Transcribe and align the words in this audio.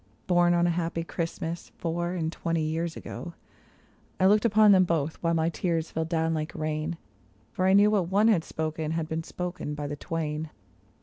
Born 0.25 0.55
on 0.55 0.65
a 0.65 0.71
happy 0.71 1.03
Christmas, 1.03 1.71
four 1.77 2.13
and 2.15 2.31
twenty 2.31 2.63
years 2.63 2.97
ago; 2.97 3.35
I 4.19 4.25
looked 4.25 4.45
upon 4.45 4.71
them 4.71 4.83
both, 4.83 5.17
while 5.21 5.35
my 5.35 5.49
tears 5.49 5.91
fell 5.91 6.05
down 6.05 6.33
like 6.33 6.55
rain. 6.55 6.97
For 7.51 7.67
I 7.67 7.73
knew 7.73 7.91
what 7.91 8.09
one 8.09 8.27
had 8.27 8.43
spoken, 8.43 8.93
had 8.93 9.07
been 9.07 9.21
spoken 9.21 9.75
by 9.75 9.85
the 9.85 9.95
twain. 9.95 10.49